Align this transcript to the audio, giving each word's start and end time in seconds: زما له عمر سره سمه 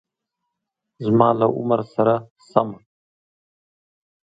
زما 1.05 1.29
له 1.39 1.47
عمر 1.57 1.81
سره 1.93 2.13
سمه 2.49 2.77